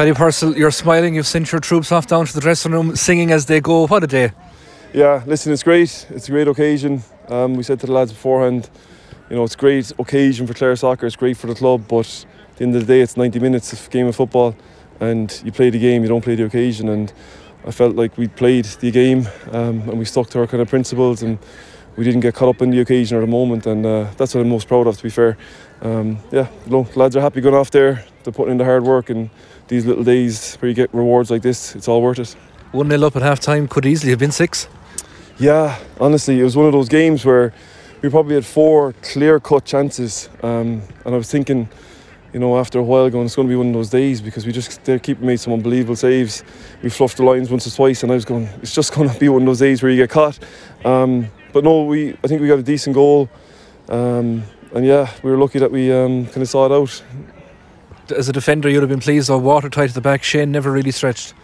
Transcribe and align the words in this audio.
Paddy 0.00 0.14
Purcell, 0.14 0.56
you're 0.56 0.70
smiling. 0.70 1.14
You've 1.14 1.26
sent 1.26 1.52
your 1.52 1.60
troops 1.60 1.92
off 1.92 2.06
down 2.06 2.24
to 2.24 2.32
the 2.32 2.40
dressing 2.40 2.72
room, 2.72 2.96
singing 2.96 3.32
as 3.32 3.44
they 3.44 3.60
go. 3.60 3.86
What 3.86 4.02
a 4.02 4.06
day! 4.06 4.32
Yeah, 4.94 5.22
listen, 5.26 5.52
it's 5.52 5.62
great. 5.62 6.06
It's 6.08 6.26
a 6.26 6.30
great 6.30 6.48
occasion. 6.48 7.02
Um, 7.28 7.52
we 7.54 7.62
said 7.62 7.80
to 7.80 7.86
the 7.86 7.92
lads 7.92 8.10
beforehand, 8.10 8.70
you 9.28 9.36
know, 9.36 9.44
it's 9.44 9.56
a 9.56 9.58
great 9.58 9.92
occasion 9.98 10.46
for 10.46 10.54
Clare 10.54 10.74
soccer. 10.74 11.04
It's 11.04 11.16
great 11.16 11.36
for 11.36 11.48
the 11.48 11.54
club, 11.54 11.84
but 11.86 12.24
at 12.48 12.56
the 12.56 12.64
end 12.64 12.76
of 12.76 12.86
the 12.86 12.94
day, 12.94 13.02
it's 13.02 13.18
90 13.18 13.40
minutes 13.40 13.74
of 13.74 13.90
game 13.90 14.06
of 14.06 14.16
football, 14.16 14.56
and 15.00 15.38
you 15.44 15.52
play 15.52 15.68
the 15.68 15.78
game, 15.78 16.00
you 16.00 16.08
don't 16.08 16.24
play 16.24 16.34
the 16.34 16.44
occasion. 16.46 16.88
And 16.88 17.12
I 17.66 17.70
felt 17.70 17.94
like 17.94 18.16
we 18.16 18.26
played 18.26 18.64
the 18.64 18.90
game, 18.90 19.28
um, 19.52 19.86
and 19.86 19.98
we 19.98 20.06
stuck 20.06 20.30
to 20.30 20.38
our 20.40 20.46
kind 20.46 20.62
of 20.62 20.70
principles, 20.70 21.22
and 21.22 21.38
we 22.00 22.04
didn't 22.04 22.20
get 22.20 22.34
caught 22.34 22.48
up 22.48 22.62
in 22.62 22.70
the 22.70 22.80
occasion 22.80 23.18
or 23.18 23.20
the 23.20 23.26
moment, 23.26 23.66
and 23.66 23.84
uh, 23.84 24.10
that's 24.16 24.34
what 24.34 24.40
I'm 24.40 24.48
most 24.48 24.66
proud 24.68 24.86
of. 24.86 24.96
To 24.96 25.02
be 25.02 25.10
fair, 25.10 25.36
um, 25.82 26.16
yeah, 26.32 26.48
the 26.66 26.78
lads 26.96 27.14
are 27.14 27.20
happy 27.20 27.42
going 27.42 27.54
off 27.54 27.70
there. 27.70 28.02
They're 28.24 28.32
putting 28.32 28.52
in 28.52 28.56
the 28.56 28.64
hard 28.64 28.84
work, 28.84 29.10
and 29.10 29.28
these 29.68 29.84
little 29.84 30.02
days 30.02 30.56
where 30.56 30.70
you 30.70 30.74
get 30.74 30.88
rewards 30.94 31.30
like 31.30 31.42
this, 31.42 31.76
it's 31.76 31.88
all 31.88 32.00
worth 32.00 32.18
it. 32.18 32.32
One 32.72 32.88
0 32.88 33.06
up 33.06 33.16
at 33.16 33.22
half 33.22 33.38
time 33.38 33.68
could 33.68 33.84
easily 33.84 34.08
have 34.12 34.18
been 34.18 34.32
six. 34.32 34.66
Yeah, 35.38 35.78
honestly, 36.00 36.40
it 36.40 36.42
was 36.42 36.56
one 36.56 36.64
of 36.64 36.72
those 36.72 36.88
games 36.88 37.26
where 37.26 37.52
we 38.00 38.08
probably 38.08 38.36
had 38.36 38.46
four 38.46 38.94
clear 39.02 39.38
cut 39.38 39.66
chances. 39.66 40.30
Um, 40.42 40.80
and 41.04 41.14
I 41.14 41.18
was 41.18 41.30
thinking, 41.30 41.68
you 42.32 42.40
know, 42.40 42.58
after 42.58 42.78
a 42.78 42.82
while 42.82 43.10
going, 43.10 43.26
it's 43.26 43.36
going 43.36 43.46
to 43.46 43.52
be 43.52 43.56
one 43.56 43.66
of 43.66 43.74
those 43.74 43.90
days 43.90 44.22
because 44.22 44.46
we 44.46 44.52
just, 44.52 44.82
they 44.84 44.98
keep 44.98 45.20
made 45.20 45.38
some 45.38 45.52
unbelievable 45.52 45.96
saves. 45.96 46.44
We 46.82 46.88
fluffed 46.88 47.18
the 47.18 47.24
lines 47.24 47.50
once 47.50 47.66
or 47.66 47.76
twice, 47.76 48.02
and 48.02 48.10
I 48.10 48.14
was 48.14 48.24
going, 48.24 48.48
it's 48.62 48.74
just 48.74 48.94
going 48.94 49.10
to 49.10 49.18
be 49.20 49.28
one 49.28 49.42
of 49.42 49.46
those 49.46 49.58
days 49.58 49.82
where 49.82 49.92
you 49.92 49.98
get 49.98 50.08
caught. 50.08 50.38
Um, 50.82 51.28
but 51.52 51.64
no, 51.64 51.84
we, 51.84 52.10
I 52.24 52.26
think 52.26 52.40
we 52.40 52.48
got 52.48 52.58
a 52.58 52.62
decent 52.62 52.94
goal. 52.94 53.28
Um, 53.88 54.44
and 54.74 54.86
yeah, 54.86 55.10
we 55.22 55.30
were 55.30 55.36
lucky 55.36 55.58
that 55.58 55.70
we 55.70 55.92
um, 55.92 56.26
kind 56.26 56.42
of 56.42 56.48
saw 56.48 56.66
it 56.66 56.72
out. 56.72 57.02
As 58.16 58.28
a 58.28 58.32
defender, 58.32 58.68
you'd 58.68 58.82
have 58.82 58.88
been 58.88 59.00
pleased, 59.00 59.30
or 59.30 59.38
watertight 59.38 59.90
at 59.90 59.94
the 59.94 60.00
back. 60.00 60.22
Shane 60.22 60.52
never 60.52 60.70
really 60.70 60.90
stretched. 60.90 61.34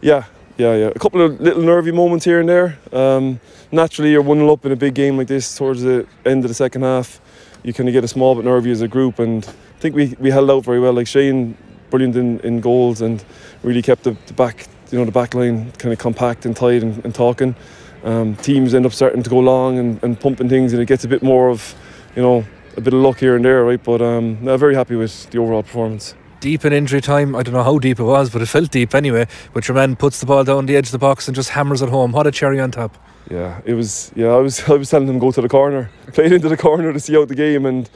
Yeah, 0.00 0.24
yeah, 0.56 0.74
yeah. 0.74 0.86
A 0.86 0.98
couple 0.98 1.20
of 1.20 1.40
little 1.40 1.62
nervy 1.62 1.92
moments 1.92 2.24
here 2.24 2.40
and 2.40 2.48
there. 2.48 2.78
Um, 2.92 3.40
naturally, 3.72 4.12
you're 4.12 4.22
1 4.22 4.48
up 4.48 4.64
in 4.64 4.72
a 4.72 4.76
big 4.76 4.94
game 4.94 5.16
like 5.16 5.28
this 5.28 5.56
towards 5.56 5.82
the 5.82 6.06
end 6.24 6.44
of 6.44 6.48
the 6.48 6.54
second 6.54 6.82
half. 6.82 7.20
You 7.62 7.72
kind 7.72 7.88
of 7.88 7.92
get 7.92 8.04
a 8.04 8.08
small 8.08 8.34
bit 8.34 8.44
nervy 8.44 8.70
as 8.70 8.80
a 8.80 8.88
group, 8.88 9.18
and 9.18 9.44
I 9.44 9.80
think 9.80 9.94
we, 9.94 10.16
we 10.18 10.30
held 10.30 10.50
out 10.50 10.64
very 10.64 10.80
well. 10.80 10.92
Like 10.92 11.06
Shane, 11.06 11.56
brilliant 11.90 12.16
in, 12.16 12.40
in 12.40 12.60
goals, 12.60 13.00
and 13.00 13.24
really 13.62 13.82
kept 13.82 14.04
the, 14.04 14.16
the 14.26 14.32
back, 14.32 14.66
you 14.90 14.98
know, 14.98 15.04
the 15.04 15.12
back 15.12 15.34
line 15.34 15.72
kind 15.72 15.92
of 15.92 15.98
compact 15.98 16.46
and 16.46 16.56
tight 16.56 16.82
and, 16.82 17.04
and 17.04 17.14
talking. 17.14 17.56
Um, 18.04 18.36
teams 18.36 18.74
end 18.74 18.86
up 18.86 18.92
starting 18.92 19.22
to 19.22 19.30
go 19.30 19.38
long 19.38 19.78
and, 19.78 20.02
and 20.02 20.18
pumping 20.18 20.48
things, 20.48 20.72
and 20.72 20.80
it 20.80 20.86
gets 20.86 21.04
a 21.04 21.08
bit 21.08 21.22
more 21.22 21.48
of, 21.48 21.74
you 22.14 22.22
know, 22.22 22.44
a 22.76 22.80
bit 22.80 22.94
of 22.94 23.00
luck 23.00 23.18
here 23.18 23.36
and 23.36 23.44
there, 23.44 23.64
right? 23.64 23.82
But 23.82 24.00
um, 24.00 24.38
I'm 24.48 24.58
very 24.58 24.74
happy 24.74 24.94
with 24.94 25.30
the 25.30 25.38
overall 25.38 25.62
performance 25.62 26.14
deep 26.40 26.64
in 26.64 26.72
injury 26.72 27.00
time. 27.00 27.34
I 27.34 27.42
don't 27.42 27.54
know 27.54 27.62
how 27.62 27.78
deep 27.78 27.98
it 27.98 28.04
was, 28.04 28.30
but 28.30 28.42
it 28.42 28.46
felt 28.46 28.70
deep 28.70 28.94
anyway. 28.94 29.26
But 29.52 29.68
your 29.68 29.74
man 29.74 29.96
puts 29.96 30.20
the 30.20 30.26
ball 30.26 30.44
down 30.44 30.66
the 30.66 30.76
edge 30.76 30.86
of 30.86 30.92
the 30.92 30.98
box 30.98 31.28
and 31.28 31.34
just 31.34 31.50
hammers 31.50 31.82
it 31.82 31.88
home. 31.88 32.12
What 32.12 32.26
a 32.26 32.30
cherry 32.30 32.60
on 32.60 32.70
top. 32.70 32.96
Yeah, 33.30 33.60
it 33.64 33.74
was. 33.74 34.12
Yeah, 34.14 34.28
I 34.28 34.38
was. 34.38 34.60
I 34.68 34.74
was 34.74 34.90
telling 34.90 35.08
him 35.08 35.18
go 35.18 35.32
to 35.32 35.40
the 35.40 35.48
corner. 35.48 35.90
I 36.06 36.10
played 36.12 36.32
into 36.32 36.48
the 36.48 36.56
corner 36.56 36.92
to 36.92 37.00
see 37.00 37.16
out 37.16 37.28
the 37.28 37.34
game, 37.34 37.66
and 37.66 37.88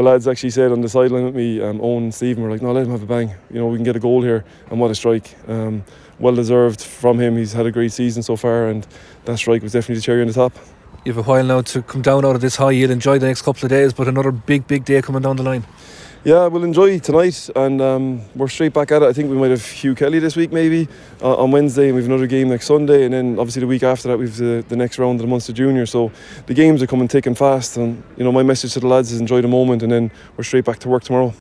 the 0.00 0.10
lads 0.10 0.26
actually 0.26 0.50
said 0.50 0.72
on 0.72 0.80
the 0.80 0.88
sideline 0.88 1.26
with 1.26 1.36
me, 1.36 1.60
um, 1.60 1.78
Owen 1.82 2.04
and 2.04 2.14
Stephen 2.14 2.42
were 2.42 2.50
like, 2.50 2.62
"No, 2.62 2.72
let 2.72 2.86
him 2.86 2.92
have 2.92 3.02
a 3.02 3.06
bang. 3.06 3.34
You 3.50 3.58
know, 3.58 3.66
we 3.66 3.76
can 3.76 3.84
get 3.84 3.96
a 3.96 4.00
goal 4.00 4.22
here." 4.22 4.44
And 4.70 4.80
what 4.80 4.90
a 4.90 4.94
strike! 4.94 5.34
Um, 5.46 5.84
well 6.18 6.34
deserved 6.34 6.80
from 6.80 7.18
him. 7.18 7.36
He's 7.36 7.52
had 7.52 7.66
a 7.66 7.70
great 7.70 7.92
season 7.92 8.22
so 8.22 8.34
far, 8.34 8.68
and 8.68 8.86
that 9.26 9.36
strike 9.36 9.62
was 9.62 9.72
definitely 9.72 9.96
the 9.96 10.00
cherry 10.00 10.22
on 10.22 10.28
the 10.28 10.32
top. 10.32 10.54
You 11.04 11.12
have 11.12 11.26
a 11.26 11.28
while 11.28 11.44
now 11.44 11.60
to 11.60 11.82
come 11.82 12.00
down 12.00 12.24
out 12.24 12.34
of 12.34 12.40
this 12.40 12.56
high. 12.56 12.70
You'll 12.70 12.90
enjoy 12.90 13.18
the 13.18 13.26
next 13.26 13.42
couple 13.42 13.66
of 13.66 13.70
days, 13.70 13.92
but 13.92 14.08
another 14.08 14.30
big, 14.30 14.66
big 14.66 14.86
day 14.86 15.02
coming 15.02 15.20
down 15.20 15.36
the 15.36 15.42
line. 15.42 15.64
Yeah, 16.22 16.48
we'll 16.48 16.64
enjoy 16.64 16.98
tonight, 16.98 17.48
and 17.56 17.80
um, 17.80 18.20
we're 18.36 18.48
straight 18.48 18.74
back 18.74 18.92
at 18.92 19.00
it. 19.00 19.06
I 19.06 19.12
think 19.14 19.30
we 19.30 19.38
might 19.38 19.52
have 19.52 19.64
Hugh 19.64 19.94
Kelly 19.94 20.18
this 20.18 20.36
week, 20.36 20.52
maybe 20.52 20.86
uh, 21.22 21.36
on 21.36 21.50
Wednesday, 21.50 21.86
and 21.86 21.96
we've 21.96 22.04
another 22.04 22.26
game 22.26 22.50
next 22.50 22.66
Sunday, 22.66 23.06
and 23.06 23.14
then 23.14 23.38
obviously 23.38 23.60
the 23.60 23.66
week 23.66 23.82
after 23.82 24.08
that 24.08 24.18
we've 24.18 24.36
the, 24.36 24.62
the 24.68 24.76
next 24.76 24.98
round 24.98 25.18
of 25.18 25.22
the 25.22 25.30
Munster 25.30 25.54
Junior. 25.54 25.86
So 25.86 26.12
the 26.44 26.52
games 26.52 26.82
are 26.82 26.86
coming 26.86 27.08
thick 27.08 27.24
and 27.24 27.38
fast, 27.38 27.78
and 27.78 28.02
you 28.18 28.24
know 28.24 28.32
my 28.32 28.42
message 28.42 28.74
to 28.74 28.80
the 28.80 28.86
lads 28.86 29.12
is 29.12 29.18
enjoy 29.18 29.40
the 29.40 29.48
moment, 29.48 29.82
and 29.82 29.90
then 29.90 30.12
we're 30.36 30.44
straight 30.44 30.66
back 30.66 30.78
to 30.80 30.90
work 30.90 31.04
tomorrow. 31.04 31.32